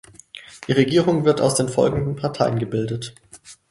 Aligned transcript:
Die 0.67 0.71
Regierung 0.71 1.25
wird 1.25 1.41
aus 1.41 1.53
den 1.53 1.69
folgenden 1.69 2.15
Parteien 2.15 2.57
gebildet. 2.57 3.13